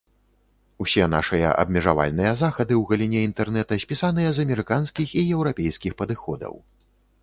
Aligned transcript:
Усе 0.85 1.03
нашыя 1.15 1.51
абмежавальныя 1.65 2.31
захады 2.43 2.73
ў 2.79 2.93
галіне 2.93 3.19
інтэрнэта 3.29 3.81
спісаныя 3.87 4.29
з 4.39 4.51
амерыканскіх 4.51 5.07
і 5.23 5.29
еўрапейскіх 5.39 5.93
падыходаў. 6.03 6.53